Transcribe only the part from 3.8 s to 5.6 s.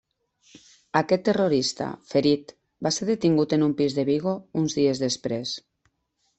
pis de Vigo uns dies després.